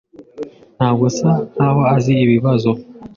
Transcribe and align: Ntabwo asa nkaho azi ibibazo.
Ntabwo 0.77 1.03
asa 1.11 1.29
nkaho 1.53 1.81
azi 1.95 2.13
ibibazo. 2.25 2.71